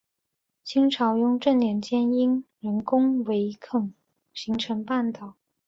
[0.63, 3.93] 清朝雍正年间因人工围垦
[4.33, 5.35] 形成半岛。